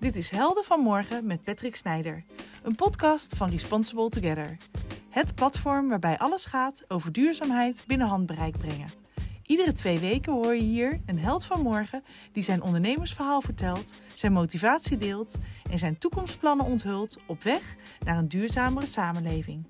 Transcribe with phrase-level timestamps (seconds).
[0.00, 2.24] Dit is Helden van Morgen met Patrick Snijder,
[2.62, 4.56] een podcast van Responsible Together.
[5.08, 8.88] Het platform waarbij alles gaat over duurzaamheid binnen handbereik brengen.
[9.46, 14.32] Iedere twee weken hoor je hier een held van morgen die zijn ondernemersverhaal vertelt, zijn
[14.32, 15.38] motivatie deelt
[15.70, 19.66] en zijn toekomstplannen onthult op weg naar een duurzamere samenleving.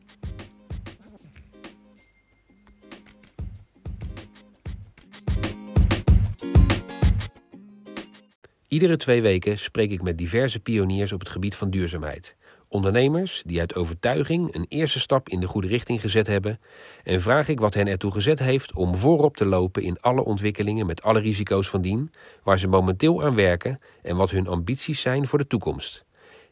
[8.69, 12.37] Iedere twee weken spreek ik met diverse pioniers op het gebied van duurzaamheid.
[12.69, 16.61] Ondernemers die uit overtuiging een eerste stap in de goede richting gezet hebben.
[17.05, 20.87] En vraag ik wat hen ertoe gezet heeft om voorop te lopen in alle ontwikkelingen
[20.87, 25.27] met alle risico's van dien, waar ze momenteel aan werken en wat hun ambities zijn
[25.27, 26.05] voor de toekomst.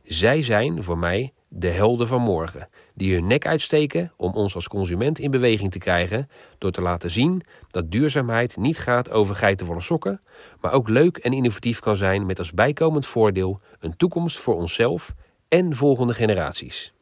[0.03, 4.69] Zij zijn voor mij de helden van morgen, die hun nek uitsteken om ons als
[4.69, 6.29] consument in beweging te krijgen
[6.59, 10.21] door te laten zien dat duurzaamheid niet gaat over geitenwolle sokken,
[10.61, 15.15] maar ook leuk en innovatief kan zijn met als bijkomend voordeel een toekomst voor onszelf
[15.49, 16.95] en volgende generaties.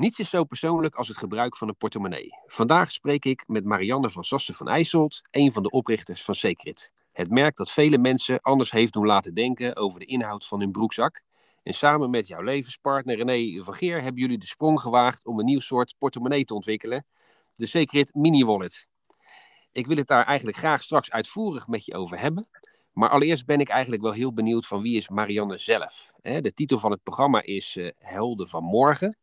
[0.00, 2.28] Niets is zo persoonlijk als het gebruik van een portemonnee.
[2.46, 6.92] Vandaag spreek ik met Marianne van Sassen van IJsselt, een van de oprichters van Secret.
[7.12, 10.70] Het merk dat vele mensen anders heeft doen laten denken over de inhoud van hun
[10.70, 11.22] broekzak.
[11.62, 15.44] En samen met jouw levenspartner René van Geer hebben jullie de sprong gewaagd om een
[15.44, 17.06] nieuw soort portemonnee te ontwikkelen,
[17.54, 18.86] de Secret Mini Wallet.
[19.72, 22.48] Ik wil het daar eigenlijk graag straks uitvoerig met je over hebben.
[22.92, 26.10] Maar allereerst ben ik eigenlijk wel heel benieuwd van wie is Marianne zelf.
[26.22, 29.18] De titel van het programma is uh, Helden van Morgen.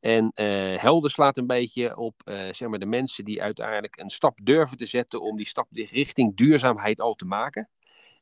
[0.00, 4.10] En uh, helden slaat een beetje op uh, zeg maar de mensen die uiteindelijk een
[4.10, 7.68] stap durven te zetten om die stap richting duurzaamheid al te maken.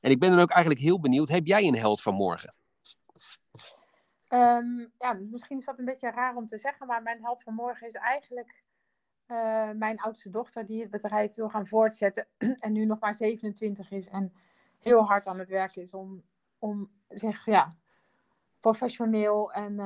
[0.01, 2.55] En ik ben dan ook eigenlijk heel benieuwd, heb jij een held van morgen?
[4.29, 7.55] Um, ja, misschien is dat een beetje raar om te zeggen, maar mijn held van
[7.55, 8.65] morgen is eigenlijk
[9.27, 12.27] uh, mijn oudste dochter die het bedrijf wil gaan voortzetten
[12.59, 14.33] en nu nog maar 27 is en
[14.79, 16.23] heel hard aan het werken is om,
[16.59, 17.77] om zich ja,
[18.61, 19.77] professioneel en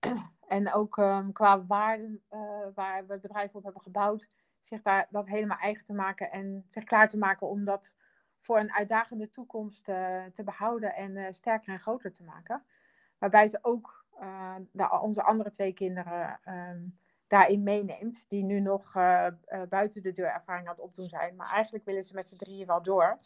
[0.50, 2.40] en ook um, qua waarden uh,
[2.74, 4.28] waar we bedrijf op hebben gebouwd,
[4.60, 7.96] zich daar dat helemaal eigen te maken en zich klaar te maken om dat
[8.36, 12.64] voor een uitdagende toekomst uh, te behouden en uh, sterker en groter te maken.
[13.18, 14.04] Waarbij ze ook
[15.00, 18.92] onze andere twee kinderen um, daarin meeneemt, die nu nog
[19.68, 21.36] buiten de deur ervaring aan het opdoen zijn.
[21.36, 23.18] Maar eigenlijk willen ze met z'n drieën wel door.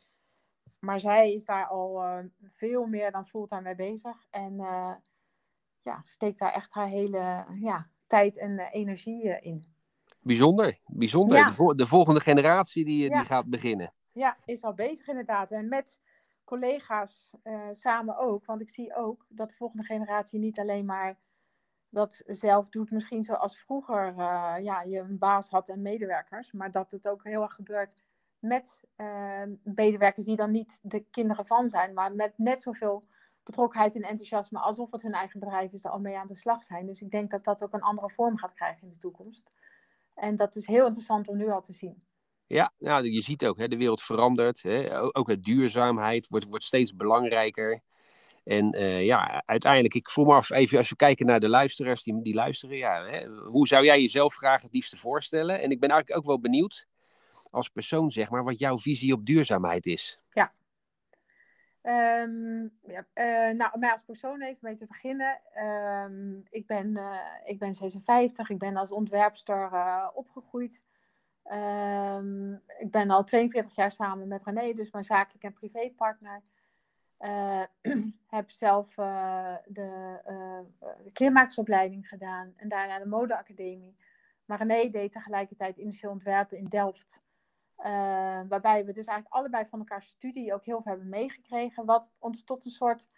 [0.80, 4.26] Maar zij is daar al veel meer dan fulltime mee bezig.
[4.30, 4.56] En
[5.84, 9.64] ja, steekt daar echt haar hele ja, tijd en uh, energie uh, in.
[10.20, 11.38] Bijzonder, bijzonder.
[11.38, 11.46] Ja.
[11.46, 13.18] De, vo de, volgende generatie die, ja.
[13.18, 13.92] die gaat beginnen.
[14.12, 15.50] Ja, is al bezig inderdaad.
[15.50, 16.02] En met
[16.44, 18.44] collega's uh, samen ook.
[18.44, 21.18] Want ik zie ook dat de volgende generatie niet alleen maar
[21.88, 24.14] dat zelf doet, misschien zoals vroeger
[24.62, 26.52] ja, je een baas had en medewerkers.
[26.52, 27.94] Maar dat het ook heel erg gebeurt
[28.38, 28.82] met
[29.62, 33.04] medewerkers die dan niet de kinderen van zijn, maar met net zoveel
[33.44, 36.62] betrokkenheid en enthousiasme alsof het hun eigen bedrijf is, er al mee aan de slag
[36.62, 36.86] zijn.
[36.86, 39.50] Dus ik denk dat dat ook een andere vorm gaat krijgen in de toekomst.
[40.14, 42.02] En dat is heel interessant om nu al te zien.
[42.46, 44.62] Ja, nou, je ziet ook, hè, de wereld verandert.
[44.62, 47.82] Hè, ook het duurzaamheid wordt, wordt steeds belangrijker.
[48.44, 52.02] En uh, ja, uiteindelijk, ik voel me af, even als we kijken naar de luisteraars
[52.02, 55.60] die, die luisteren, ja, hè, hoe zou jij jezelf graag het liefste voorstellen?
[55.60, 56.86] En ik ben eigenlijk ook wel benieuwd,
[57.50, 60.20] als persoon zeg maar, wat jouw visie op duurzaamheid is.
[60.32, 60.52] Ja,
[61.86, 65.40] Um, ja, uh, nou, mij als persoon even mee te beginnen.
[65.64, 70.82] Um, ik, ben, uh, ik ben 56, ik ben als ontwerpster uh, opgegroeid.
[71.52, 76.42] Um, ik ben al 42 jaar samen met René, dus mijn zakelijk en privépartner.
[78.26, 80.20] heb zelf de,
[81.02, 83.96] de kleermakersopleiding gedaan en daarna de modeacademie.
[84.44, 87.22] Maar René deed tegelijkertijd industrieel ontwerpen in Delft.
[87.78, 91.84] Uh, waarbij we dus eigenlijk allebei van elkaar studie ook heel veel hebben meegekregen.
[91.84, 93.08] Wat ons tot een soort,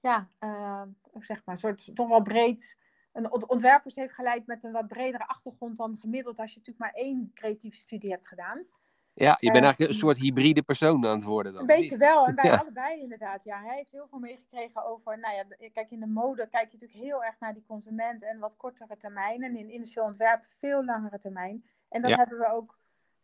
[0.00, 0.82] ja, uh,
[1.20, 2.78] zeg maar, soort toch wel breed.
[3.12, 7.02] Een ontwerpers heeft geleid met een wat bredere achtergrond dan gemiddeld als je natuurlijk maar
[7.04, 8.66] één creatieve studie hebt gedaan.
[9.12, 11.60] Ja, je bent uh, eigenlijk een soort hybride persoon aan het worden dan.
[11.60, 12.56] Een beetje wel, en wij ja.
[12.56, 13.44] allebei inderdaad.
[13.44, 16.76] Ja, hij heeft heel veel meegekregen over, nou ja, kijk in de mode kijk je
[16.78, 19.42] natuurlijk heel erg naar die consument en wat kortere termijn.
[19.42, 21.64] En in industrieel ontwerp veel langere termijn.
[21.88, 22.16] En dat ja.
[22.16, 22.78] hebben we ook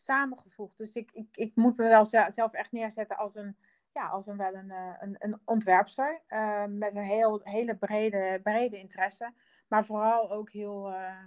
[0.05, 0.79] samengevoegd.
[0.79, 3.57] Dus ik, ik, ik moet me wel zelf echt neerzetten als een,
[3.93, 6.23] ja, als een, wel een, eh, een, een ontwerpster.
[6.29, 9.33] Uh, met een heel, hele brede, brede interesse.
[9.69, 11.25] Maar vooral ook heel, uh,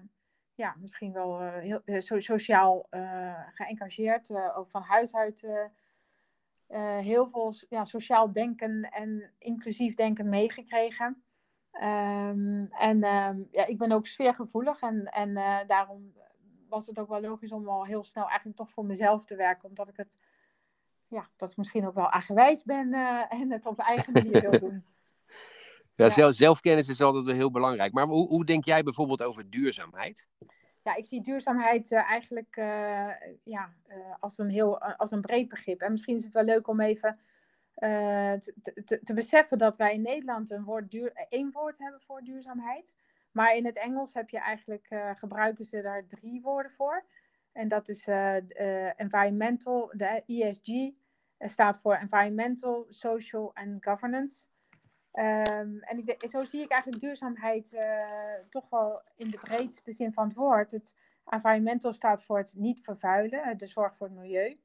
[0.55, 2.87] ja, misschien wel heel so sociaal
[3.53, 4.31] geëngageerd.
[4.55, 5.47] ook van huis uit
[7.01, 11.23] heel veel ja, sociaal denken en inclusief denken meegekregen.
[11.71, 15.33] Um, en um, ja, ik ben ook sfeergevoelig en, en
[15.67, 16.13] daarom
[16.69, 19.69] was het ook wel logisch om al heel snel eigenlijk toch voor mezelf te werken.
[19.69, 20.19] Omdat ik het
[21.07, 22.93] ja, dat ik misschien ook wel aangewijs ben
[23.29, 24.83] en het op mijn eigen manier wil doen.
[25.97, 27.93] Ja, zelf, zelfkennis is altijd wel heel belangrijk.
[27.93, 30.27] Maar hoe, hoe denk jij bijvoorbeeld over duurzaamheid?
[30.83, 32.55] Ja, ik zie duurzaamheid eigenlijk
[33.43, 33.73] ja,
[34.19, 35.81] als, een heel, als een breed begrip.
[35.81, 37.19] En misschien is het wel leuk om even
[37.75, 38.53] te,
[38.85, 42.95] te, te, beseffen dat wij in Nederland een woord duur, één woord hebben voor duurzaamheid.
[43.35, 47.05] Maar in het Engels heb je eigenlijk, uh, gebruiken ze daar drie woorden voor.
[47.51, 50.93] En dat is uh, uh, environmental, de ESG
[51.39, 54.47] staat voor environmental, social en governance.
[55.13, 57.77] Um, en zo zie ik eigenlijk duurzaamheid
[58.49, 60.71] toch wel in de breedste zin van het woord.
[60.71, 60.95] Het
[61.25, 64.59] environmental staat voor het niet vervuilen, de zorg voor het milieu.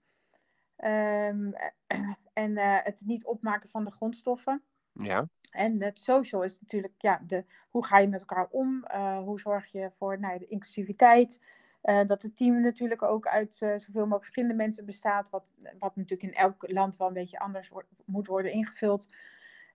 [0.76, 1.54] Um,
[2.42, 4.64] en het niet opmaken van de grondstoffen.
[4.92, 5.28] Ja.
[5.50, 8.84] En het social is natuurlijk, ja, de, hoe ga je met elkaar om?
[8.94, 11.42] Uh, hoe zorg je voor nou, de inclusiviteit?
[11.82, 15.96] Uh, dat het team natuurlijk ook uit uh, zoveel mogelijk verschillende mensen bestaat, wat, wat
[15.96, 17.70] natuurlijk in elk land wel een beetje anders
[18.04, 19.08] moet worden ingevuld.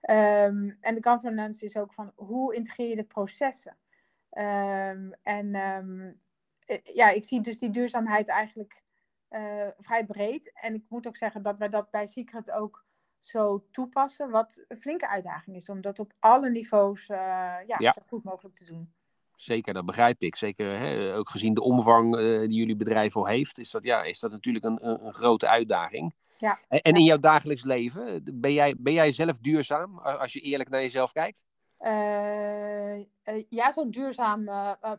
[0.02, 3.78] Um, en de governance is ook van hoe integreer je de processen?
[4.32, 6.20] Um, en um,
[6.84, 8.84] ja, ik zie dus die duurzaamheid eigenlijk
[9.78, 10.52] vrij breed.
[10.54, 12.85] En ik moet ook zeggen dat wij dat bij Secret ook
[13.26, 17.92] zo toepassen, wat een flinke uitdaging is om dat op alle niveaus uh, ja, ja,
[17.92, 18.94] zo goed mogelijk te doen.
[19.36, 20.36] Zeker, dat begrijp ik.
[20.36, 24.04] Zeker hè, ook gezien de omvang uh, die jullie bedrijf al heeft, is dat, ja,
[24.04, 26.14] is dat natuurlijk een, een, grote uitdaging.
[26.38, 30.40] Ja, en, en in jouw dagelijks leven, ben jij, ben jij zelf duurzaam als je
[30.40, 31.44] eerlijk naar jezelf kijkt?
[31.80, 33.04] Uh,
[33.50, 34.50] ja, zo duurzaam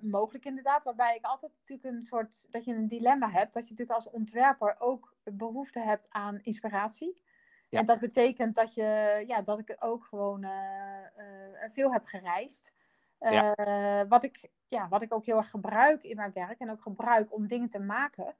[0.00, 0.84] mogelijk inderdaad.
[0.84, 3.54] Waarbij ik altijd natuurlijk een soort, dat je een dilemma hebt.
[3.54, 7.16] Dat je natuurlijk als ontwerper ook behoefte hebt aan inspiratie.
[7.70, 10.50] En dat betekent dat, je, ja, dat ik ook gewoon uh,
[11.16, 12.72] uh, veel heb gereisd.
[13.20, 16.82] Uh, wat, ik, ja, wat ik ook heel erg gebruik in mijn werk en ook
[16.82, 18.34] gebruik om dingen te maken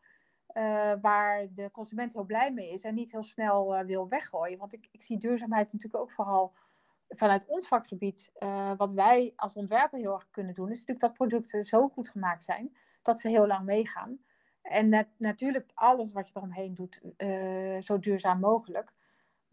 [1.00, 4.58] waar de consument heel blij mee is en niet heel snel wil weggooien.
[4.58, 6.52] Want ik, ik zie duurzaamheid natuurlijk ook vooral
[7.08, 8.32] vanuit ons vakgebied.
[8.76, 12.44] wat wij als ontwerper heel erg kunnen doen, is natuurlijk dat producten zo goed gemaakt
[12.44, 14.18] zijn dat ze heel lang meegaan.
[14.62, 17.00] En net, natuurlijk alles wat je eromheen doet,
[17.84, 18.92] zo duurzaam mogelijk.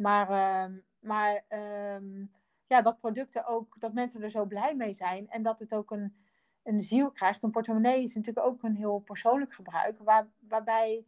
[0.03, 2.27] Maar, uh, maar uh,
[2.67, 5.91] ja, dat producten ook, dat mensen er zo blij mee zijn en dat het ook
[5.91, 6.15] een,
[6.63, 7.43] een ziel krijgt.
[7.43, 11.05] Een portemonnee is natuurlijk ook een heel persoonlijk gebruik, waar, waarbij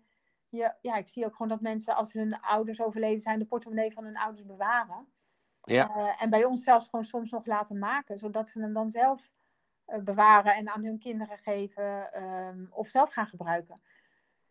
[0.49, 3.93] je, ja, ik zie ook gewoon dat mensen als hun ouders overleden zijn, de portemonnee
[3.93, 5.07] van hun ouders bewaren.
[5.61, 5.97] Ja.
[5.97, 9.31] Uh, en bij ons zelfs gewoon soms nog laten maken, zodat ze hem dan zelf
[9.87, 13.81] uh, bewaren en aan hun kinderen geven ehm, of zelf gaan gebruiken.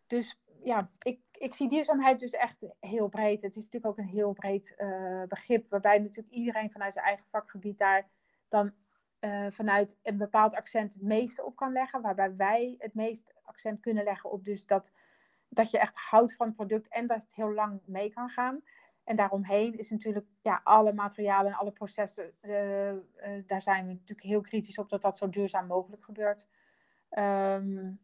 [0.07, 3.41] Dus ja, ik, ik zie duurzaamheid dus echt heel breed.
[3.41, 7.25] Het is natuurlijk ook een heel breed uh, begrip, waarbij natuurlijk iedereen vanuit zijn eigen
[7.29, 8.07] vakgebied daar
[8.47, 8.73] dan
[9.19, 12.01] uh, vanuit een bepaald accent het meeste op kan leggen.
[12.01, 14.93] Waarbij wij het meest accent kunnen leggen op dus dat,
[15.49, 18.63] dat je echt houdt van het product en dat het heel lang mee kan gaan.
[19.03, 22.93] En daaromheen is natuurlijk ja, alle materialen en alle processen, uh,
[23.45, 26.47] daar zijn we natuurlijk heel kritisch op dat dat zo duurzaam mogelijk gebeurt.
[27.11, 27.99] Um,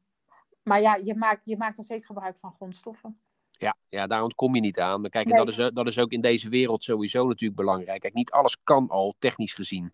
[0.64, 3.20] maar ja, je maakt, je maakt nog steeds gebruik van grondstoffen.
[3.52, 5.10] Ja, ja, daar ontkom je niet aan.
[5.10, 5.38] Kijk, nee.
[5.38, 8.02] dat, is, dat is ook in deze wereld sowieso natuurlijk belangrijk.
[8.02, 9.94] Kijk, niet alles kan al technisch gezien.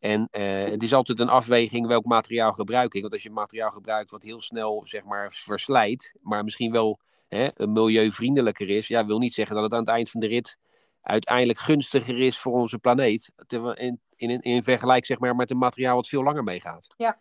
[0.00, 3.00] En uh, het is altijd een afweging welk materiaal gebruik ik.
[3.00, 6.98] Want als je materiaal gebruikt wat heel snel zeg maar, verslijt, maar misschien wel
[7.28, 10.58] hè, milieuvriendelijker is, ja, wil niet zeggen dat het aan het eind van de rit
[11.00, 13.32] uiteindelijk gunstiger is voor onze planeet.
[13.74, 16.94] In, in, in vergelijk zeg maar, met een materiaal wat veel langer meegaat.
[16.96, 17.18] Ja,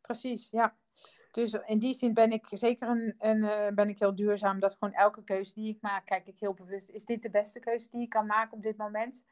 [0.00, 0.48] precies.
[0.50, 0.76] Ja.
[1.32, 4.60] Dus in die zin ben ik zeker een, een uh, ben ik heel duurzaam.
[4.60, 6.90] Dat gewoon elke keuze die ik maak, kijk ik heel bewust.
[6.90, 9.24] Is dit de beste keuze die ik kan maken op dit moment?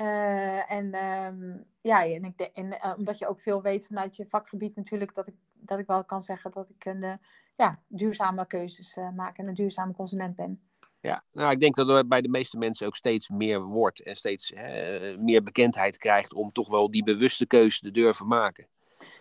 [0.00, 4.16] Uh, en um, ja, en, ik de, en uh, omdat je ook veel weet vanuit
[4.16, 7.18] je vakgebied natuurlijk, dat ik, dat ik wel kan zeggen dat ik een
[7.56, 10.60] ja, duurzame keuzes maak en een duurzame consument ben.
[11.00, 14.16] Ja, nou, ik denk dat er bij de meeste mensen ook steeds meer wordt en
[14.16, 18.66] steeds hè, meer bekendheid krijgt om toch wel die bewuste keuze te durven maken.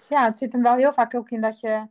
[0.09, 1.87] Ja, het zit hem wel heel vaak ook in dat je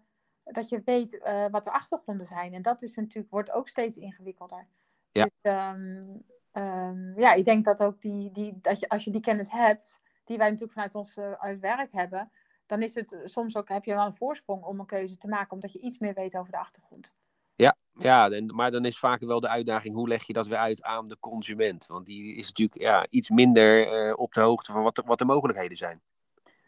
[0.54, 2.54] dat je weet uh, wat de achtergronden zijn.
[2.54, 4.66] En dat is natuurlijk, wordt ook steeds ingewikkelder.
[5.11, 5.25] Ja.
[5.25, 9.21] Dus, um, um, ja, ik denk dat ook die, die, dat je, als je die
[9.21, 12.30] kennis hebt, die wij natuurlijk vanuit ons uh, uit werk hebben,
[12.66, 15.52] dan is het soms ook, heb je wel een voorsprong om een keuze te maken,
[15.52, 17.14] omdat je iets meer weet over de achtergrond.
[17.54, 20.82] Ja, ja maar dan is vaak wel de uitdaging, hoe leg je dat weer uit
[20.82, 21.87] aan de consument?
[21.87, 25.18] Want die is natuurlijk ja, iets minder uh, op de hoogte van wat de, wat
[25.18, 26.00] de mogelijkheden zijn.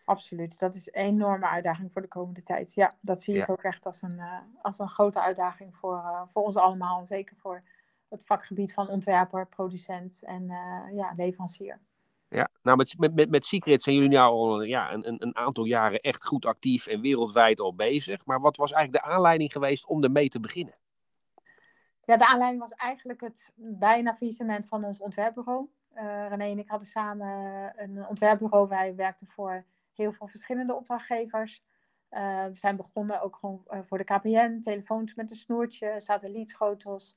[0.05, 2.75] Absoluut, dat is een enorme uitdaging voor de komende tijd.
[2.75, 6.23] Ja, dat zie ik ook echt als een, uh, als een grote uitdaging voor, uh,
[6.27, 7.01] voor ons allemaal.
[7.01, 7.63] En zeker voor
[8.09, 11.81] het vakgebied van ontwerper, producent en uh, ja, leverancier.
[12.29, 15.37] Ja, nou met, met, met, met Secret zijn jullie nu al ja, een, een, een
[15.37, 18.27] aantal jaren echt goed actief en wereldwijd al bezig.
[18.27, 20.75] Maar wat was eigenlijk de aanleiding geweest om ermee te beginnen?
[22.05, 25.69] Ja, de aanleiding was eigenlijk het bijna faillissement van ons ontwerpbureau.
[25.97, 27.29] Uh, René en ik hadden samen
[27.77, 28.69] een ontwerpbureau.
[28.69, 31.63] Wij werkten voor heel veel verschillende opdrachtgevers.
[32.11, 37.17] Uh, we zijn begonnen ook gewoon uh, voor de KPN, telefoons met een snoertje, satellietschotels,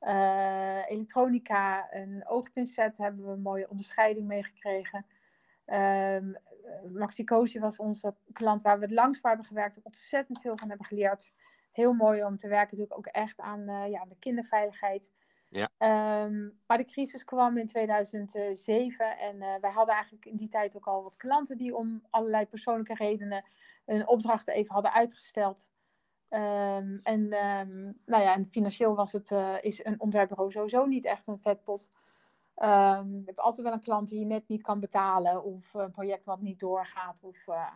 [0.00, 5.06] uh, elektronica, een oogpincet hebben we een mooie onderscheiding meegekregen.
[5.66, 6.36] Um,
[6.92, 10.86] Maxicosi was onze klant waar we het langst voor hebben gewerkt, ontzettend veel van hebben
[10.86, 11.32] geleerd.
[11.72, 15.12] Heel mooi om te werken, natuurlijk ook echt aan, ja, aan de kinderveiligheid.
[15.50, 15.70] Ja.
[16.24, 20.86] Um, maar de crisis kwam in 2007 en wij hadden eigenlijk in die tijd ook
[20.86, 23.44] al wat klanten die om allerlei persoonlijke redenen
[23.84, 25.70] hun opdrachten even hadden uitgesteld.
[26.30, 31.04] Um, en, um, nou ja, en financieel was het, uh, is een ontwerpbureau sowieso niet
[31.04, 31.90] echt een vetpot.
[32.56, 35.90] Um, je hebt altijd wel een klant die je net niet kan betalen of een
[35.90, 37.22] project wat niet doorgaat.
[37.22, 37.70] Of, uh,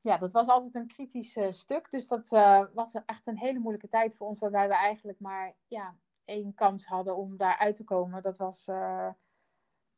[0.00, 1.90] ja, dat was altijd een kritisch stuk.
[1.90, 2.28] Dus dat
[2.74, 5.96] was echt een hele moeilijke tijd voor ons, waarbij we eigenlijk maar ja,
[6.32, 8.22] één kans hadden om daar uit te komen.
[8.22, 9.08] Dat was uh,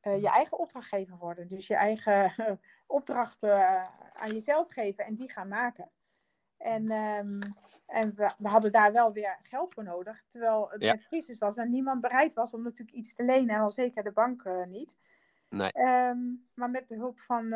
[0.03, 1.49] je eigen opdrachtgever worden.
[1.49, 2.33] Dus je eigen
[2.87, 5.91] opdrachten uh, aan jezelf geven en die gaan maken.
[6.57, 7.39] En, um,
[7.87, 10.25] en we, we, hadden daar wel weer geld voor nodig.
[10.29, 10.95] Terwijl het ja.
[10.95, 13.55] crisis was en niemand bereid was om natuurlijk iets te lenen.
[13.55, 14.99] En al zeker de bank niet.
[15.49, 15.71] Nee.
[15.75, 17.49] Um, maar met behulp van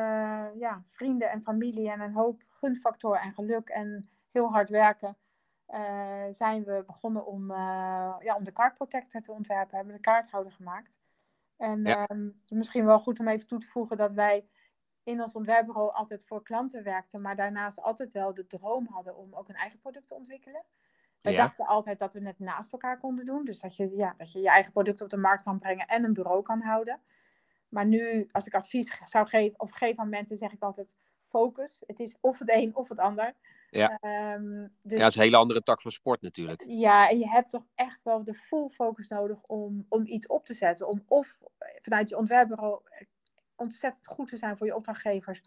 [0.59, 5.17] ja, vrienden en familie en een hoop gunfactor en geluk en heel hard werken.
[6.31, 7.53] Zijn we begonnen om,
[8.23, 9.77] ja, om de card protector te ontwerpen.
[9.77, 11.01] Hebben we de kaarthouder gemaakt.
[11.57, 12.07] En Ja.
[12.07, 14.49] ehm, misschien wel goed om even toe te voegen dat wij
[15.03, 19.35] in ons ontwerpbureau altijd voor klanten werkten, maar daarnaast altijd wel de droom hadden om
[19.35, 20.65] ook een eigen product te ontwikkelen.
[21.21, 21.37] Ja.
[21.37, 23.45] dachten altijd dat we het naast elkaar konden doen.
[23.45, 26.05] Dus dat je, ja, dat je je eigen product op de markt kan brengen en
[26.05, 27.01] een bureau kan houden.
[27.69, 31.83] Maar nu, als ik advies zou geven of geef aan mensen, zeg ik altijd focus.
[31.87, 33.35] Het is of het een of het ander.
[33.71, 33.99] Ja.
[34.01, 36.65] Ehm, dus Ja, dat is een hele andere tak van sport natuurlijk.
[36.67, 40.47] ja, en je hebt toch echt wel de full focus nodig om, om iets op
[40.47, 40.89] te zetten.
[40.89, 41.39] Om of
[41.81, 42.81] vanuit je ontwerpbureau
[43.57, 45.43] ontzettend goed te zijn voor je opdrachtgevers.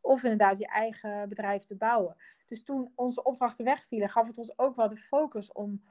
[0.00, 2.16] Of inderdaad je eigen bedrijf te bouwen.
[2.46, 5.84] Dus toen onze opdrachten wegvielen, gaf het ons ook wel de focus om,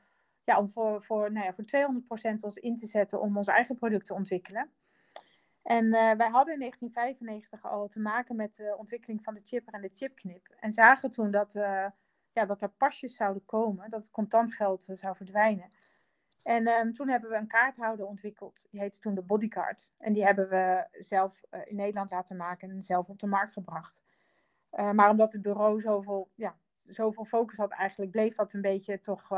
[0.44, 1.66] ja, om voor, voor, nou ja, voor
[2.32, 4.72] 200% ons in te zetten om ons eigen product te ontwikkelen.
[5.66, 9.74] En eh, wij hadden in 1995 al te maken met de ontwikkeling van de chipper
[9.74, 10.48] en de chipknip.
[10.60, 11.86] En zagen toen dat, eh,
[12.32, 15.68] ja, dat er pasjes zouden komen, dat het contantgeld eh, zou verdwijnen.
[16.44, 18.68] En ehm, toen hebben we een kaarthouder ontwikkeld.
[18.72, 19.92] Die heette toen de Bodycard.
[19.98, 24.04] En die hebben we zelf in Nederland laten maken en zelf op de markt gebracht.
[24.70, 29.30] Maar omdat het bureau zoveel, ja, zoveel focus had, eigenlijk bleef dat een beetje toch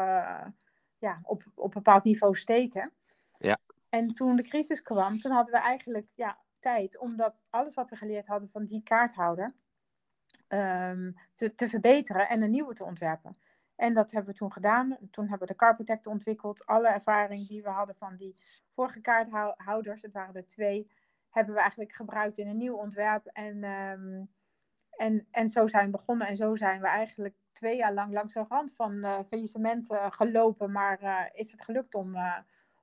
[0.98, 2.91] ja, op, op een bepaald niveau steken.
[3.31, 3.57] Ja.
[3.98, 7.89] En toen de crisis kwam, toen hadden we eigenlijk ja, tijd om dat alles wat
[7.89, 9.54] we geleerd hadden van die kaarthouder
[10.48, 13.39] ehm, te, te verbeteren en een nieuwe te ontwerpen.
[13.75, 14.98] En dat hebben we toen gedaan.
[15.12, 16.66] Toen hebben we de Carprotect ontwikkeld.
[16.66, 18.36] Alle ervaring die we hadden van die
[18.72, 20.92] vorige kaarthouders, het waren er twee,
[21.30, 23.25] hebben we eigenlijk gebruikt in een nieuw ontwerp.
[23.25, 24.24] En, ehm,
[24.89, 26.27] en, en zo zijn we begonnen.
[26.27, 30.72] En zo zijn we eigenlijk twee jaar lang langs de rand van eh faillissement gelopen.
[30.72, 32.38] Maar eh, is het gelukt om, eh,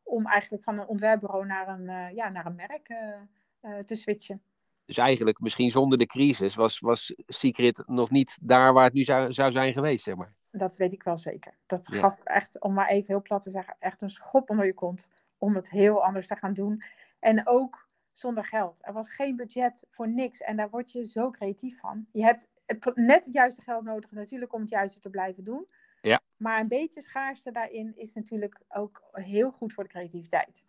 [0.05, 3.15] om eigenlijk van een ontwerpbureau naar een, eh, ja, naar een merk eh,
[3.61, 4.43] eh, te switchen.
[4.85, 9.05] Dus eigenlijk, misschien zonder de crisis, was, was Secret nog niet daar waar het nu
[9.05, 10.35] zou, zou zijn geweest, zeg maar.
[10.51, 11.55] Dat weet ik wel zeker.
[11.67, 11.99] Dat Ja.
[11.99, 15.11] gaf echt, om maar even heel plat te zeggen, echt een schop onder je kont
[15.39, 16.83] om het heel anders te gaan doen.
[17.19, 18.79] En ook zonder geld.
[18.83, 22.07] Er was geen budget voor niks en daar word je zo creatief van.
[22.13, 22.49] Je hebt
[22.95, 25.67] net het juiste geld nodig natuurlijk om het juiste te blijven doen.
[26.05, 26.21] Ja.
[26.37, 30.67] Maar een beetje schaarste daarin is natuurlijk ook heel goed voor de creativiteit.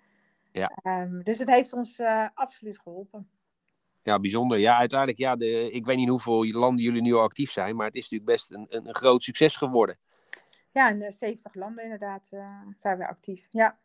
[0.52, 0.72] Ja.
[0.84, 3.30] Ehm, dus het heeft ons eh, absoluut geholpen.
[4.04, 4.60] Ja, bijzonder.
[4.60, 7.86] Ja, uiteindelijk, ja, de, ik weet niet hoeveel landen jullie nu al actief zijn, maar
[7.86, 9.98] het is natuurlijk best een, een, een groot succes geworden.
[10.72, 13.48] Ja, in eh, 70 landen inderdaad eh, zijn we actief.
[13.50, 13.78] Ja.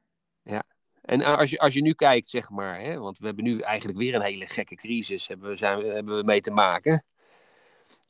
[1.02, 3.60] En eh, als je, als je nu kijkt, zeg maar, hè, want we hebben nu
[3.60, 7.04] eigenlijk weer een hele gekke crisis, hebben we, zijn, hebben we mee te maken.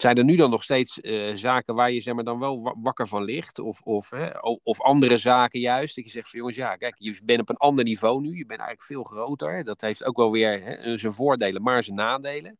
[0.00, 2.74] Zijn er nu dan nog steeds eh, zaken waar je zeg maar, dan wel wa-
[2.78, 3.58] wakker van ligt?
[3.58, 5.96] Of, of, hè, of andere zaken juist?
[5.96, 8.28] Dat je zegt van jongens, ja, kijk, je bent op een ander niveau nu.
[8.28, 9.64] Je bent eigenlijk veel groter.
[9.64, 12.58] Dat heeft ook wel weer hè, zijn voordelen, maar zijn nadelen.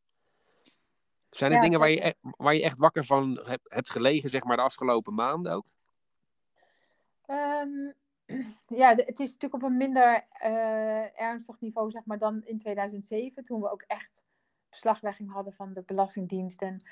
[1.31, 4.45] Zijn er Ja, dingen waar je, waar je echt wakker van hebt, hebt gelegen, zeg
[4.45, 5.65] maar, de afgelopen maanden ook?
[7.27, 7.93] Ehm,
[8.81, 13.45] ja, het is natuurlijk op een minder eh, ernstig niveau zeg maar, dan in 2007,
[13.45, 14.25] toen we ook echt
[14.71, 16.85] beslaglegging hadden van de Belastingdienst en,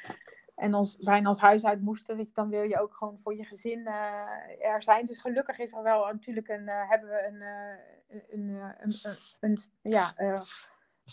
[0.54, 2.16] en ons, bijna ons huis uit moesten.
[2.16, 5.06] Weet je, dan wil je ook gewoon voor je gezin eh, er zijn.
[5.06, 9.18] Dus gelukkig is er wel natuurlijk een, eh, hebben we een, eh, een, een, een,
[9.40, 10.40] een, ja, eh,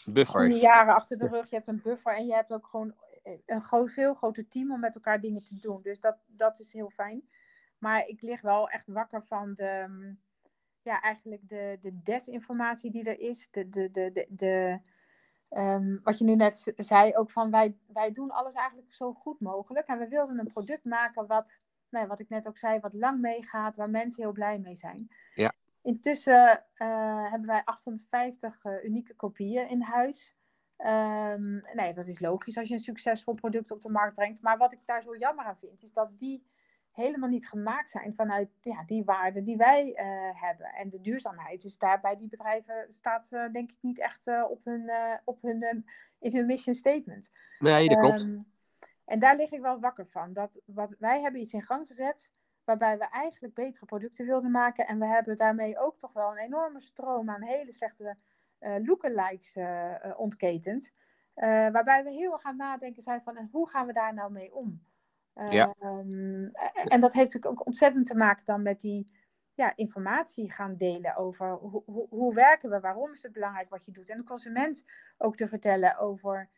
[0.05, 0.47] Buffer.
[0.47, 1.49] jaren achter de rug.
[1.49, 2.95] Je hebt een buffer en je hebt ook gewoon
[3.45, 5.81] een groot, veel groter team om met elkaar dingen te doen.
[5.81, 7.29] Dus dat, dat is heel fijn.
[7.77, 10.19] Maar ik lig wel echt wakker van de, mm,
[10.81, 13.47] ja, eigenlijk de, de desinformatie die er is.
[13.51, 14.79] De, de, de, de, de
[15.49, 19.39] ehm, wat je nu net zei, ook van wij, wij doen alles eigenlijk zo goed
[19.39, 19.87] mogelijk.
[19.87, 23.21] En we wilden een product maken wat, nou, wat ik net ook zei, wat lang
[23.21, 25.09] meegaat, waar mensen heel blij mee zijn.
[25.33, 25.53] Ja.
[25.81, 30.37] Intussen uh, hebben wij 850 uh, unieke kopieën in huis.
[30.77, 34.41] Um, nee, dat is logisch als je een succesvol product op de markt brengt.
[34.41, 36.45] Maar wat ik daar zo jammer aan vind, is dat die
[36.95, 40.65] helemaal niet gemaakt zijn vanuit ja, die waarden die wij uh, hebben.
[40.65, 44.45] En de duurzaamheid is daar bij die bedrijven, staat uh, denk ik niet echt uh,
[44.49, 44.91] op hun,
[45.23, 45.85] op hun,
[46.19, 47.31] in hun mission statement.
[47.59, 48.27] Nee, dat klopt.
[48.27, 48.45] Um,
[49.05, 50.33] en daar lig ik wel wakker van.
[50.33, 52.31] Dat wat, wij hebben iets in gang gezet
[52.63, 54.87] waarbij we eigenlijk betere producten wilden maken.
[54.87, 58.15] En we hebben daarmee ook toch wel een enorme stroom aan hele slechte
[58.59, 59.57] lookalikes
[60.15, 60.93] ontketend.
[61.71, 64.55] waarbij we heel erg aan nadenken zijn van en hoe gaan we daar nou mee
[64.55, 64.81] om?
[65.49, 65.75] Ja.
[65.81, 66.51] Um,
[66.87, 69.09] en dat heeft natuurlijk ook ontzettend te maken dan met die
[69.53, 73.85] ja, informatie gaan delen over hoe, hoe, hoe, werken we, waarom is het belangrijk wat
[73.85, 74.09] je doet.
[74.09, 74.85] En de consument
[75.17, 76.49] ook te vertellen over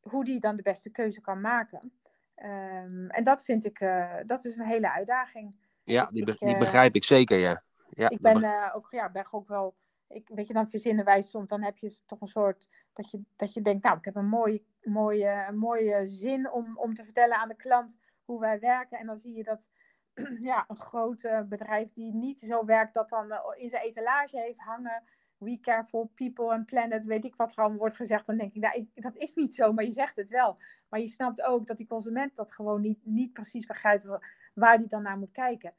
[0.00, 1.92] hoe die dan de beste keuze kan maken.
[2.36, 5.56] Um, en dat vind ik, uh, dat is een hele uitdaging.
[5.84, 7.62] Ja, die, be die begrijp ik zeker, ja.
[7.90, 9.74] ja ik ben uh, ook, ja, ben ook wel,
[10.08, 13.22] ik, weet je, dan verzinnen wij soms, dan heb je toch een soort, dat je,
[13.36, 17.36] dat je denkt, nou, ik heb een mooie, mooie, mooie zin om, om te vertellen
[17.36, 18.98] aan de klant hoe wij werken.
[18.98, 19.70] En dan zie je dat
[20.50, 25.02] ja, een groot bedrijf die niet zo werkt, dat dan in zijn etalage heeft hangen.
[25.38, 28.26] We care for people and planet, weet ik wat er allemaal wordt gezegd.
[28.26, 30.56] Dan denk ik, nou, ik, dat is niet zo, maar je zegt het wel.
[30.88, 34.06] Maar je snapt ook dat die consument dat gewoon niet, niet precies begrijpt
[34.54, 35.74] waar die dan naar moet kijken.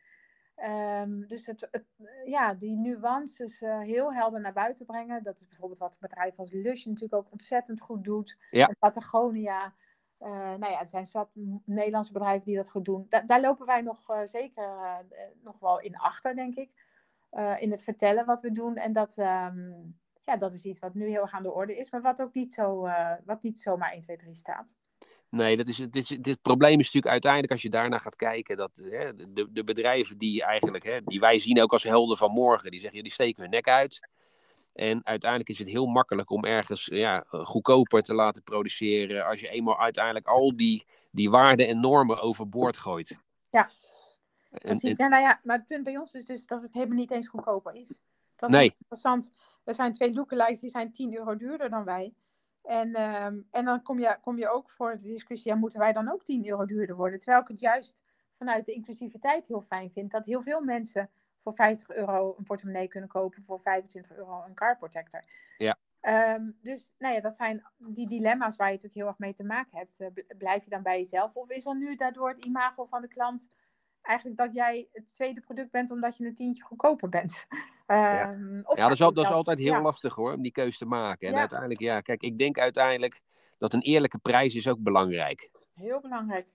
[0.63, 1.85] Um, dus het, het,
[2.25, 5.23] ja, die nuances uh, heel helder naar buiten brengen.
[5.23, 8.37] Dat is bijvoorbeeld wat een bedrijf als Lush natuurlijk ook ontzettend goed doet.
[8.49, 8.69] Ja.
[8.79, 9.73] Patagonia.
[10.21, 11.29] Uh, nou ja, er zijn zat
[11.65, 13.05] Nederlandse bedrijven die dat goed doen.
[13.09, 14.95] Da daar lopen wij nog uh, zeker uh,
[15.43, 16.69] nog wel in achter, denk ik.
[17.59, 18.75] in het vertellen wat we doen.
[18.75, 21.91] En dat, um, ja, dat is iets wat nu heel erg aan de orde is,
[21.91, 22.89] maar wat ook niet, zo,
[23.25, 24.75] wat niet zomaar 1, 2, 3 staat.
[25.29, 28.81] Nee, dat is, dit, dit probleem is natuurlijk uiteindelijk, als je daarna gaat kijken, dat
[28.89, 32.71] hè, de, de bedrijven die eigenlijk, hè, die wij zien ook als helden van morgen,
[32.71, 33.99] die zeggen, die steken hun nek uit.
[34.75, 39.25] En uiteindelijk is het heel makkelijk om ergens ja, goedkoper te laten produceren.
[39.25, 43.17] Als je eenmaal uiteindelijk al die, die waarden en normen overboord gooit.
[43.49, 43.69] Ja,
[44.49, 44.97] precies.
[44.97, 47.27] En, nou ja, maar het punt bij ons is dus dat het helemaal niet eens
[47.27, 48.01] goedkoper is.
[48.35, 48.75] Dat is nee.
[48.77, 49.31] interessant.
[49.63, 52.13] Er zijn twee lookalikes die zijn 10 euro duurder dan wij.
[52.63, 55.93] En, um, en dan kom je, kom je ook voor de discussie, ja, moeten wij
[55.93, 57.19] dan ook 10 euro duurder worden?
[57.19, 61.09] Terwijl ik het juist vanuit de inclusiviteit heel fijn vind dat heel veel mensen
[61.45, 65.23] voor 50 euro een portemonnee kunnen kopen, voor 25 euro een car protector.
[65.57, 65.77] Ja.
[66.35, 69.43] Um, dus nou ja, dat zijn die dilemma's waar je natuurlijk heel erg mee te
[69.43, 69.99] maken hebt.
[69.99, 71.35] Uh, blijf je dan bij jezelf?
[71.35, 73.49] Of is dan nu daardoor het imago van de klant
[74.01, 77.45] eigenlijk dat jij het tweede product bent omdat je een tientje goedkoper bent?
[77.87, 79.81] Um, ja, ja dat, is, dat is altijd heel ja.
[79.81, 81.27] lastig hoor, om die keuze te maken.
[81.27, 81.39] En ja.
[81.39, 83.21] uiteindelijk, ja, kijk, ik denk uiteindelijk
[83.57, 85.49] dat een eerlijke prijs is ook belangrijk.
[85.73, 86.47] Heel belangrijk.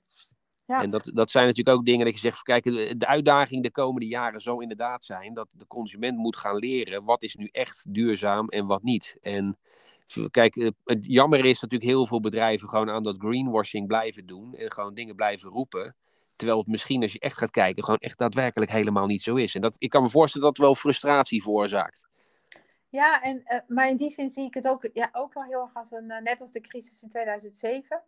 [0.70, 0.83] Ja.
[0.83, 4.06] En dat, dat zijn natuurlijk ook dingen dat je zegt, kijk, de uitdaging de komende
[4.06, 8.48] jaren zal inderdaad zijn dat de consument moet gaan leren wat is nu echt duurzaam
[8.48, 9.18] en wat niet.
[9.20, 9.59] En
[10.30, 10.54] kijk,
[10.85, 14.94] het jammer is natuurlijk heel veel bedrijven gewoon aan dat greenwashing blijven doen en gewoon
[14.94, 15.96] dingen blijven roepen.
[16.37, 19.54] Terwijl het misschien als je echt gaat kijken gewoon echt daadwerkelijk helemaal niet zo is.
[19.54, 22.09] En dat, ik kan me voorstellen dat het wel frustratie veroorzaakt.
[22.88, 25.62] Ja, en, uh, maar in die zin zie ik het ook, ja, ook wel heel
[25.62, 28.02] erg als een, uh, net als de crisis in 2007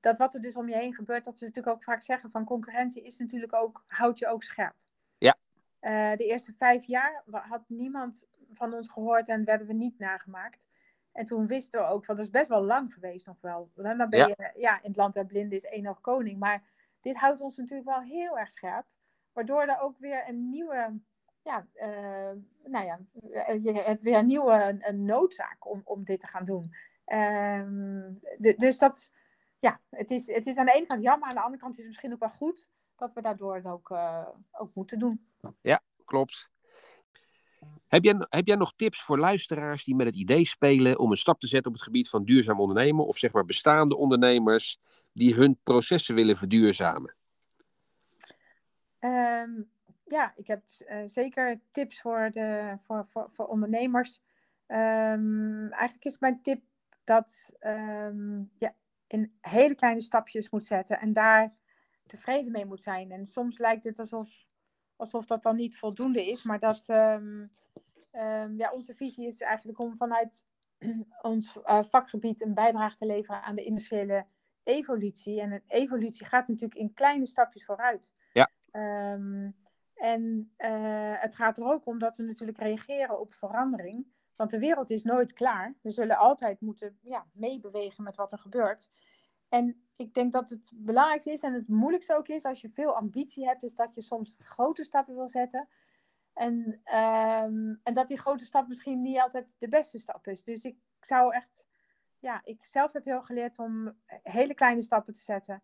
[0.00, 2.44] dat wat er dus om je heen gebeurt, dat ze natuurlijk ook vaak zeggen van
[2.44, 4.74] concurrentie is natuurlijk ook, houdt je ook scherp.
[5.18, 5.36] Ja.
[5.80, 10.66] Uh, de eerste vijf jaar had niemand van ons gehoord en werden we niet nagemaakt.
[11.12, 13.70] En toen wisten we ook van, dat is best wel lang geweest nog wel.
[13.74, 16.38] Dan ben je, ja, ja in het land der blinden is één nog koning.
[16.38, 16.62] Maar
[17.00, 18.86] dit houdt ons natuurlijk wel heel erg scherp.
[19.32, 21.00] Waardoor er ook weer een nieuwe,
[21.42, 22.98] ja, uh, nou ja,
[23.62, 26.74] je hebt weer een nieuwe een noodzaak om, om dit te gaan doen.
[27.06, 29.12] Um, de, dus dat,
[29.58, 31.78] ja, het is, het is aan de ene kant jammer, aan de andere kant is
[31.78, 35.26] het misschien ook wel goed dat we daardoor het ook, uh, ook moeten doen.
[35.60, 36.50] Ja, klopt.
[37.86, 41.16] Heb jij, heb jij nog tips voor luisteraars die met het idee spelen om een
[41.16, 44.80] stap te zetten op het gebied van duurzaam ondernemen, of zeg maar bestaande ondernemers
[45.12, 47.14] die hun processen willen verduurzamen?
[49.00, 49.70] Um,
[50.04, 54.20] ja, ik heb uh, zeker tips voor, de, voor, voor, voor ondernemers.
[54.66, 56.62] Um, eigenlijk is mijn tip
[57.04, 58.74] dat um, ja,
[59.08, 61.52] in hele kleine stapjes moet zetten en daar
[62.06, 63.10] tevreden mee moet zijn.
[63.10, 64.46] En soms lijkt het alsof,
[64.96, 67.52] alsof dat dan niet voldoende is, maar dat um,
[68.12, 70.46] um, ja, onze visie is eigenlijk om vanuit
[71.22, 74.26] ons uh, vakgebied een bijdrage te leveren aan de industriële
[74.62, 75.40] evolutie.
[75.40, 78.14] En een evolutie gaat natuurlijk in kleine stapjes vooruit.
[78.32, 78.50] Ja.
[79.12, 79.56] Um,
[79.94, 80.52] En
[81.20, 84.06] het gaat er ook om dat we natuurlijk reageren op verandering.
[84.38, 85.74] Want de wereld is nooit klaar.
[85.80, 88.90] We zullen altijd moeten ja, meebewegen met wat er gebeurt.
[89.48, 92.96] En ik denk dat het belangrijkste is en het moeilijkste ook is als je veel
[92.96, 95.68] ambitie hebt, is dat je soms grote stappen wil zetten.
[96.32, 100.44] En, ehm, en dat die grote stap misschien niet altijd de beste stap is.
[100.44, 101.66] Dus ik zou echt,
[102.18, 105.62] ja, ik zelf heb heel geleerd om hele kleine stappen te zetten.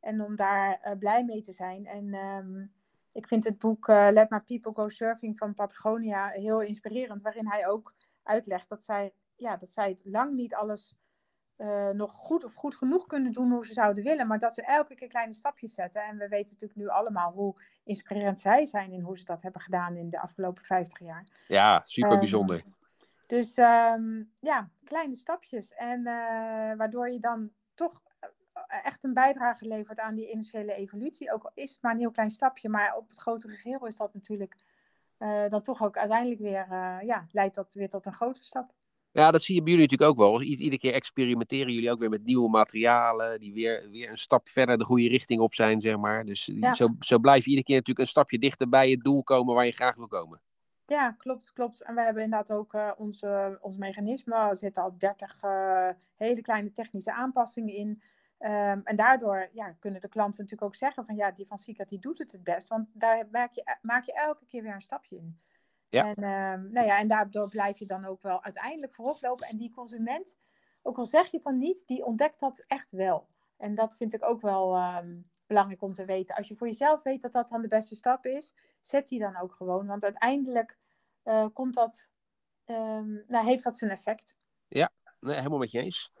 [0.00, 1.86] En om daar uh, blij mee te zijn.
[1.86, 2.72] En um,
[3.12, 7.22] ik vind het boek uh, Let My People Go Surfing van Patagonia heel inspirerend.
[7.22, 7.94] Waarin hij ook
[8.26, 10.96] uitlegt dat zij, ja, dat zij lang niet alles
[11.56, 14.26] uh, nog goed of goed genoeg kunnen doen hoe ze zouden willen.
[14.26, 16.04] Maar dat ze elke keer kleine stapjes zetten.
[16.04, 19.60] En we weten natuurlijk nu allemaal hoe inspirerend zij zijn in hoe ze dat hebben
[19.60, 21.26] gedaan in de afgelopen 50 jaar.
[21.48, 22.62] Ja, super ehm, bijzonder.
[23.26, 25.72] dus um, ja, kleine stapjes.
[25.72, 26.06] En uh,
[26.76, 28.02] waardoor je dan toch
[28.52, 31.32] eh, echt een bijdrage levert aan die initiële evolutie.
[31.32, 33.96] Ook al is het maar een heel klein stapje, maar op het grotere geheel is
[33.96, 34.56] dat natuurlijk
[35.18, 38.72] uh, dan toch ook uiteindelijk weer, uh, ja, leidt dat weer tot een grote stap.
[39.12, 40.42] Ja, dat zie je bij jullie natuurlijk ook wel.
[40.42, 43.40] iedere keer experimenteren jullie ook weer met nieuwe materialen.
[43.40, 46.24] Die weer, weer een stap verder de goede richting op zijn, zeg maar.
[46.24, 49.54] Dus zo, zo blijf je iedere keer natuurlijk een stapje dichter bij het doel komen
[49.54, 50.40] waar je graag wil komen.
[50.86, 51.82] Ja, klopt, klopt.
[51.82, 54.34] En we hebben inderdaad ook uh, onze, ons mechanisme.
[54.34, 58.02] Er zitten al 30 uh, hele kleine technische aanpassingen in.
[58.38, 61.84] Um, en daardoor ja, kunnen de klanten natuurlijk ook zeggen van ja, die van Sika
[61.84, 62.68] die doet het het best.
[62.68, 65.40] Want daar maak je, maak je elke keer weer een stapje in.
[65.88, 66.14] Ja.
[66.14, 69.46] En, uh, nou ja, en daardoor blijf je dan ook wel uiteindelijk voorop lopen.
[69.46, 70.38] En die consument,
[70.82, 73.26] ook al zeg je het dan niet, die ontdekt dat echt wel.
[73.56, 76.36] En dat vind ik ook wel um, belangrijk om te weten.
[76.36, 79.36] Als je voor jezelf weet dat dat dan de beste stap is, zet die dan
[79.36, 79.86] ook gewoon.
[79.86, 80.78] Want uiteindelijk
[81.24, 82.10] uh, komt dat,
[82.66, 84.36] nou, heeft dat zijn effect.
[84.68, 86.12] Ja, nee, helemaal met je eens.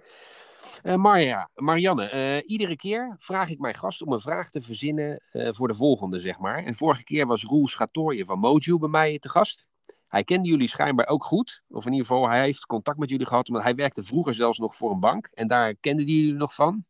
[0.82, 5.22] Uh, Marja, Marianne, uh, iedere keer vraag ik mijn gast om een vraag te verzinnen
[5.32, 6.64] uh, voor de volgende, zeg maar.
[6.64, 9.66] En vorige keer was Roel Schatoorje van Moju bij mij te gast.
[10.08, 11.62] Hij kende jullie schijnbaar ook goed.
[11.68, 13.48] Of in ieder geval, hij heeft contact met jullie gehad.
[13.48, 15.28] Omdat hij werkte vroeger zelfs nog voor een bank.
[15.34, 16.84] En daar kenden jullie nog van.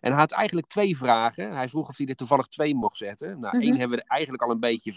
[0.00, 1.54] En hij had eigenlijk twee vragen.
[1.54, 3.40] Hij vroeg of hij er toevallig twee mocht zetten.
[3.40, 4.92] Nou, mm één hebben we eigenlijk al een beetje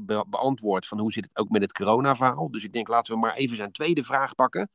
[0.00, 0.86] be beantwoord.
[0.86, 2.50] Van hoe zit het ook met het corona-verhaal.
[2.50, 4.70] Dus ik denk, laten we maar even zijn tweede vraag pakken.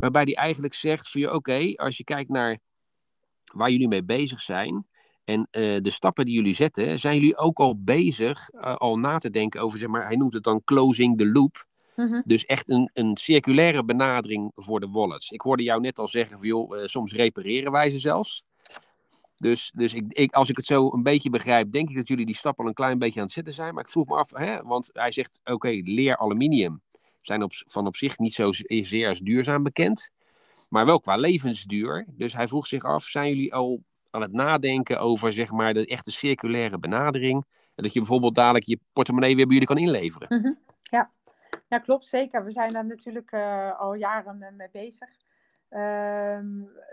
[0.00, 2.58] Waarbij hij eigenlijk zegt van, oké, als je kijkt naar
[3.52, 4.86] waar jullie mee bezig zijn
[5.24, 5.46] en uh,
[5.82, 9.60] de stappen die jullie zetten, zijn jullie ook al bezig uh, al na te denken
[9.60, 11.66] over, zeg maar, hij noemt het dan closing the loop.
[11.96, 12.22] Mm -hmm.
[12.26, 15.30] Dus echt een, een circulaire benadering voor de wallets.
[15.30, 18.44] Ik hoorde jou net al zeggen van, joh, uh, soms repareren wij ze zelfs.
[19.36, 22.26] Dus, dus ik, ik, als ik het zo een beetje begrijp, denk ik dat jullie
[22.26, 23.74] die stap al een klein beetje aan het zetten zijn.
[23.74, 26.82] Maar ik vroeg me af, hè, want hij zegt, oké, okay, leer aluminium
[27.28, 30.10] zijn op, van op zich niet zo zeer als duurzaam bekend,
[30.68, 32.06] maar wel qua levensduur.
[32.08, 35.86] Dus hij vroeg zich af, zijn jullie al aan het nadenken over zeg maar, de
[35.86, 37.44] echte circulaire benadering?
[37.74, 40.28] En dat je bijvoorbeeld dadelijk je portemonnee weer bij jullie kan inleveren.
[40.28, 40.58] -hmm.
[40.82, 41.10] Ja.
[41.68, 42.44] ja, klopt zeker.
[42.44, 45.08] We zijn daar natuurlijk uh, al jaren uh, mee bezig.
[45.70, 46.38] Uh,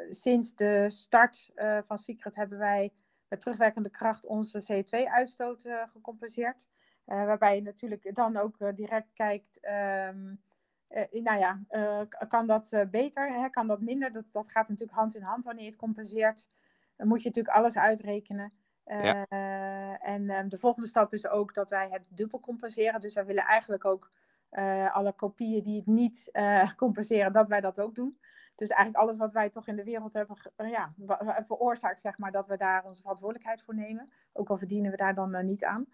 [0.10, 1.52] sinds de start
[1.86, 2.92] van Secret hebben wij
[3.28, 6.68] met terugwerkende kracht onze CO2-uitstoot gecompenseerd.
[7.08, 9.60] Uh, waarbij je natuurlijk dan ook uh, direct kijkt,
[10.12, 10.42] um,
[10.90, 11.60] uh, nou ja,
[12.28, 13.50] kan dat beter, hè?
[13.50, 14.12] kan dat minder?
[14.12, 16.48] Dat, dat gaat natuurlijk hand in hand wanneer je het compenseert.
[16.96, 18.54] Dan moet je natuurlijk alles uitrekenen.
[18.86, 19.26] Ja.
[20.00, 23.00] en um, de volgende stap is ook dat wij het dubbel compenseren.
[23.00, 24.10] Dus wij willen eigenlijk ook
[24.92, 26.30] alle kopieën die het niet
[26.76, 28.20] compenseren, dat wij dat ook doen.
[28.56, 30.94] Dus eigenlijk alles wat wij toch in de wereld hebben ja,
[31.46, 34.12] veroorzaakt, zeg maar, dat we daar onze verantwoordelijkheid voor nemen.
[34.34, 35.88] Ook al verdienen we daar dan niet aan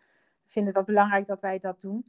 [0.52, 2.06] vinden dat belangrijk dat wij dat doen.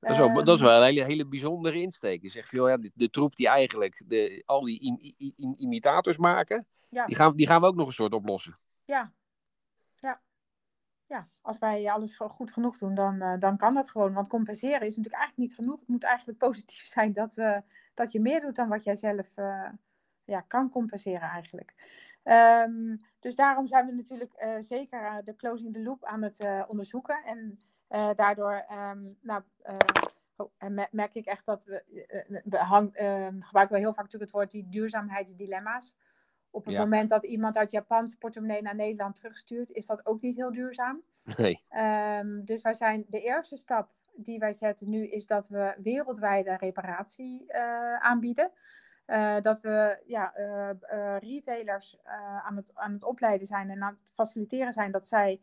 [0.00, 2.22] Dat is, wel, dat is wel een hele, hele bijzondere insteek.
[2.22, 6.16] Je zegt veel, ja, de, de, troep die eigenlijk de, al die im, im, imitators
[6.16, 7.06] maken, ja.
[7.06, 8.56] die, gaan, die gaan we ook nog een soort oplossen.
[8.84, 9.12] Ja,
[9.98, 10.20] ja.
[11.06, 11.28] ja.
[11.42, 14.12] als wij alles goed genoeg doen, dan, uh, dan kan dat gewoon.
[14.12, 15.78] Want compenseren is natuurlijk eigenlijk niet genoeg.
[15.78, 17.58] Het moet eigenlijk positief zijn dat, uh,
[17.94, 19.68] dat je meer doet dan wat jij zelf uh,
[20.24, 21.74] ja, kan compenseren eigenlijk.
[22.24, 27.24] Um, dus daarom zijn we natuurlijk zeker de closing the loop aan het onderzoeken.
[27.24, 27.58] En
[27.90, 29.76] uh, daardoor um, nou, uh,
[30.36, 30.50] oh,
[30.90, 31.84] merk ik echt dat we,
[32.50, 32.90] uh, hang,
[33.40, 35.96] gebruiken we heel vaak natuurlijk het woord die duurzaamheidsdilemma's.
[36.50, 36.80] Op het ja.
[36.80, 41.02] moment dat iemand uit Japans portemonnee naar Nederland terugstuurt, is dat ook niet heel duurzaam.
[41.36, 41.62] Nee.
[41.70, 46.56] Um, dus wij zijn de eerste stap die wij zetten nu, is dat we wereldwijde
[46.56, 47.54] reparatie
[47.98, 48.52] aanbieden.
[49.10, 51.98] Uh, dat we ja, uh, uh, retailers
[52.44, 55.40] aan, het, aan het opleiden zijn en aan het faciliteren zijn dat zij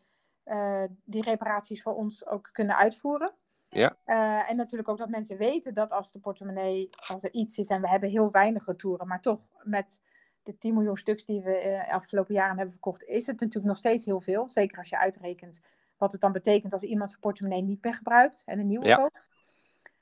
[1.03, 3.33] die reparaties voor ons ook kunnen uitvoeren.
[3.69, 3.97] Ja.
[4.05, 7.67] Uh, en natuurlijk ook dat mensen weten dat als de portemonnee, als er iets is
[7.67, 10.01] en we hebben heel weinig retouren, maar toch met
[10.43, 13.77] de 10 miljoen stuks die we uh, afgelopen jaren hebben verkocht, is het natuurlijk nog
[13.77, 14.49] steeds heel veel.
[14.49, 15.61] Zeker als je uitrekent
[15.97, 18.95] wat het dan betekent als iemand zijn portemonnee niet meer gebruikt en een nieuwe Ja.
[18.95, 19.29] koopt.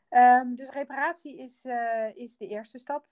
[0.09, 3.05] Ehm, dus reparatie is, eh, is de eerste stap.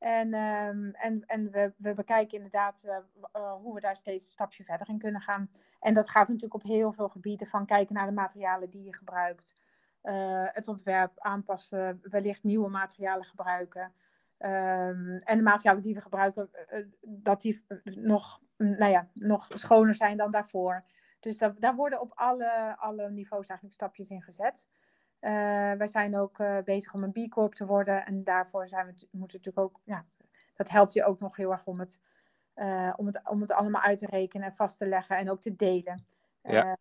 [0.00, 2.98] En, ehm, en, en we, we bekijken inderdaad eh,
[3.32, 5.50] eh, hoe we daar steeds een stapje verder in kunnen gaan.
[5.80, 8.96] En dat gaat natuurlijk op heel veel gebieden, van kijken naar de materialen die je
[8.96, 9.56] gebruikt.
[10.02, 13.94] eh, het ontwerp aanpassen, wellicht nieuwe materialen gebruiken.
[14.38, 16.50] Ehm, en de materialen die we gebruiken,
[17.02, 20.84] dat die nog, mm, nou ja, nog schoner zijn dan daarvoor.
[21.20, 24.68] Dus da- daar worden op alle, alle niveaus eigenlijk stapjes in gezet.
[25.20, 28.06] Eh, wij zijn ook eh, bezig om een B Corp te worden.
[28.06, 30.04] En daarvoor zijn we, moeten natuurlijk ook, ja,
[30.54, 32.00] dat helpt je ook nog heel erg om het,
[32.54, 35.40] eh, om het, om het allemaal uit te rekenen en vast te leggen en ook
[35.40, 36.04] te delen.
[36.42, 36.76] Ja.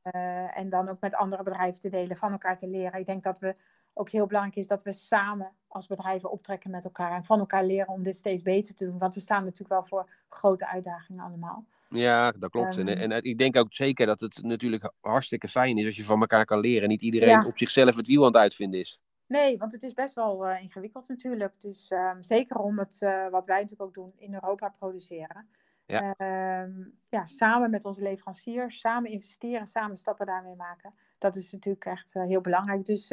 [0.54, 2.99] En dan ook met andere bedrijven te delen, van elkaar te leren.
[2.99, 3.56] Ik denk dat we
[3.93, 7.63] ook heel belangrijk is dat we samen als bedrijven optrekken met elkaar en van elkaar
[7.63, 8.97] leren om dit steeds beter te doen.
[8.97, 11.65] Want we staan natuurlijk wel voor grote uitdagingen allemaal.
[11.89, 12.78] Ja, dat klopt.
[12.78, 13.12] En, Ehm.
[13.12, 16.45] en ik denk ook zeker dat het natuurlijk hartstikke fijn is als je van elkaar
[16.45, 16.89] kan leren.
[16.89, 17.47] Niet iedereen Ja.
[17.47, 18.99] op zichzelf het wiel aan het uitvinden is.
[19.28, 21.62] Nee, want het is best wel eh, ingewikkeld natuurlijk.
[21.62, 25.49] Dus ehm, zeker om het, eh, wat wij natuurlijk ook doen, in Europa produceren.
[25.86, 26.13] Ja.
[26.17, 26.71] Ehm,
[27.10, 30.93] ja, samen met onze leveranciers, samen investeren, samen stappen daarmee maken.
[31.17, 32.86] Dat is natuurlijk echt eh, heel belangrijk.
[32.86, 33.08] Dus,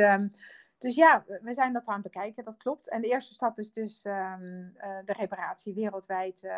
[0.78, 2.88] dus ja, we zijn dat aan het bekijken, dat klopt.
[2.90, 6.48] En de eerste stap is dus de reparatie wereldwijd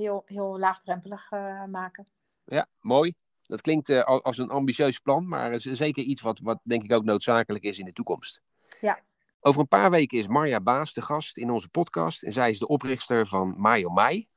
[0.00, 2.06] heel, heel laagdrempelig eh, maken.
[2.44, 3.14] Ja, mooi.
[3.46, 6.82] Dat klinkt eh, al- als een ambitieus plan, maar is zeker iets wat, wat denk
[6.82, 8.40] ik ook noodzakelijk is in de toekomst.
[8.80, 8.98] Ja.
[9.40, 12.58] Over een paar weken is Marja Baas de gast in onze podcast en zij is
[12.58, 14.28] de oprichter van Mayo Mai.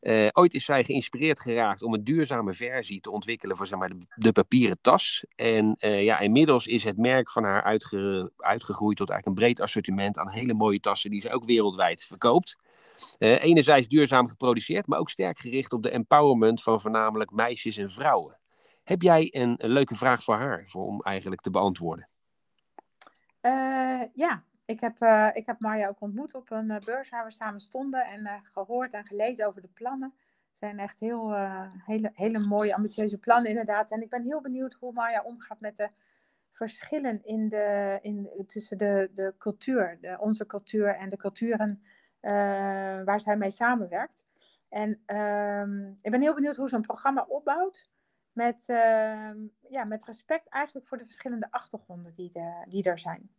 [0.00, 3.88] Eh, ooit is zij geïnspireerd geraakt om een duurzame versie te ontwikkelen voor zeg maar,
[3.88, 5.24] de, de papieren tas.
[5.34, 10.18] En ja, inmiddels is het merk van haar uitge- uitgegroeid tot eigenlijk een breed assortiment
[10.18, 12.56] aan hele mooie tassen die ze ook wereldwijd verkoopt.
[13.18, 17.90] Eh, enerzijds duurzaam geproduceerd, maar ook sterk gericht op de empowerment van voornamelijk meisjes en
[17.90, 18.38] vrouwen.
[18.86, 22.08] Heb jij een, leuke vraag voor haar voor, om eigenlijk te beantwoorden?
[23.40, 27.32] Eh, ja, ik heb, eh, ik heb Marja ook ontmoet op een beurs waar we
[27.32, 30.14] samen stonden en eh, gehoord en gelezen over de plannen.
[30.48, 31.34] Het zijn echt heel,
[31.84, 33.90] hele, hele mooie, ambitieuze plannen inderdaad.
[33.90, 35.88] En ik ben heel benieuwd hoe Marja omgaat met de
[36.52, 41.82] verschillen in de, in, tussen de, de cultuur, de, onze cultuur en de culturen
[43.04, 44.26] waar zij mee samenwerkt.
[44.68, 47.88] En ehm, ik ben heel benieuwd hoe zo'n programma opbouwt
[48.32, 49.36] met, ehm,
[49.68, 53.30] ja, met respect eigenlijk voor de verschillende achtergronden die, de, die er zijn.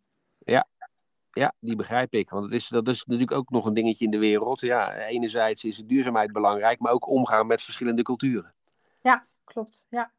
[1.31, 2.29] Ja, die begrijp ik.
[2.29, 4.59] Want het is, dat is natuurlijk ook nog een dingetje in de wereld.
[4.59, 8.53] Ja, enerzijds is duurzaamheid belangrijk, maar ook omgaan met verschillende culturen.
[9.43, 10.11] Klopt, ja.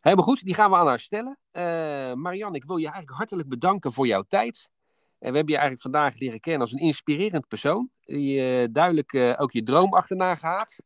[0.00, 1.38] Helemaal goed, die gaan we aan haar stellen.
[1.50, 4.70] Eh Marianne, ik wil je eigenlijk hartelijk bedanken voor jouw tijd.
[5.18, 7.90] En we hebben je eigenlijk vandaag leren kennen als een inspirerend persoon.
[8.04, 10.82] Die eh, duidelijk eh, ook je droom achterna gaat.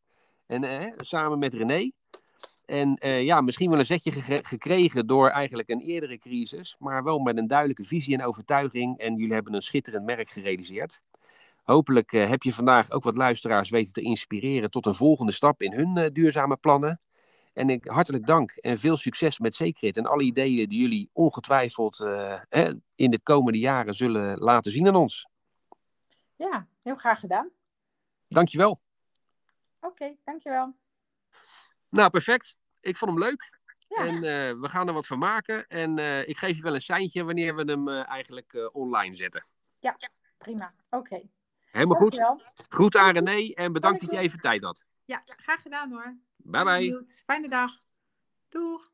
[0.47, 1.91] En eh, samen met René.
[2.65, 6.77] En ja, misschien wel een zetje ge- gekregen door eigenlijk een eerdere crisis.
[6.79, 8.99] Maar wel met een duidelijke visie en overtuiging.
[8.99, 11.01] En jullie hebben een schitterend merk gerealiseerd.
[11.63, 15.73] Hopelijk heb je vandaag ook wat luisteraars weten te inspireren tot een volgende stap in
[15.73, 17.01] hun duurzame plannen.
[17.53, 22.01] En ik hartelijk dank en veel succes met Secret en alle ideeën die jullie ongetwijfeld
[22.01, 25.29] eh, eh, in de komende jaren zullen laten zien aan ons.
[26.37, 27.51] Ja, heel graag gedaan.
[28.29, 28.81] Dankjewel.
[29.81, 30.75] Oké, dankjewel.
[31.89, 32.57] Nou, perfect.
[32.81, 33.59] Ik vond hem leuk.
[33.89, 34.07] Ja.
[34.07, 35.67] En eh, we gaan er wat van maken.
[35.67, 39.47] En eh, ik geef je wel een seintje wanneer we hem eigenlijk online zetten.
[40.39, 40.75] Prima.
[40.91, 41.23] Oké.
[41.71, 42.21] Helemaal goed.
[42.69, 44.85] Groet aan René en bedankt dat je even tijd had.
[45.05, 46.17] Ja, graag gedaan hoor.
[46.51, 46.79] Bye bye.
[46.79, 47.23] Benieuwd.
[47.27, 47.79] Fijne dag.
[48.49, 48.89] Doeg.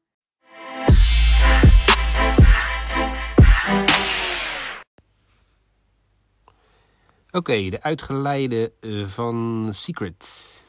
[7.30, 10.64] Oké, de uitgeleide eh, van Secret.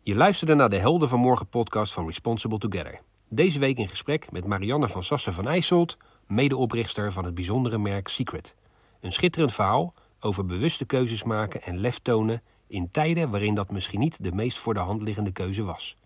[0.00, 3.00] Je luisterde naar de Helden van Morgen podcast van Responsible Together.
[3.28, 8.08] Deze week in gesprek met Marianne van Sassen van IJsselt, medeoprichter van het bijzondere merk
[8.08, 8.54] Secret.
[9.00, 14.00] Een schitterend verhaal over bewuste keuzes maken en lef tonen in tijden waarin dat misschien
[14.00, 15.96] niet de meest voor de hand liggende keuze was.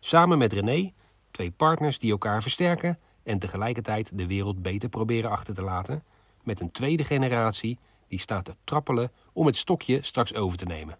[0.00, 0.92] Samen met René,
[1.30, 6.02] twee partners die elkaar versterken en tegelijkertijd de wereld beter proberen achter te laten,
[6.42, 10.98] met een tweede generatie die staat te trappelen om het stokje straks over te nemen.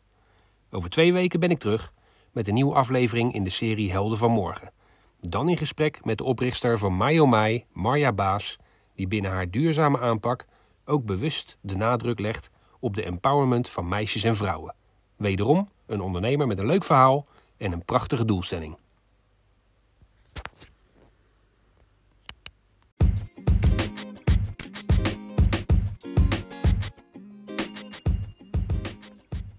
[0.70, 1.92] Over twee weken ben ik terug
[2.32, 4.72] met een nieuwe aflevering in de serie Helden van Morgen.
[5.20, 8.56] Dan in gesprek met de oprichter van Mayo Mai, Marja Baas,
[8.94, 10.46] die binnen haar duurzame aanpak
[10.84, 12.50] ook bewust de nadruk legt
[12.80, 14.74] op de empowerment van meisjes en vrouwen.
[15.16, 17.26] Wederom een ondernemer met een leuk verhaal
[17.56, 18.76] en een prachtige doelstelling.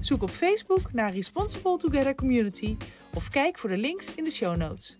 [0.00, 2.76] Zoek op Facebook naar Responsible Together Community
[3.14, 4.98] of kijk voor de links in de show notes.